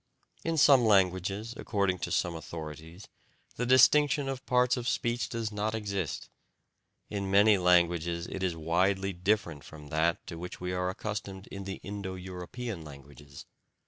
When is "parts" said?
4.47-4.75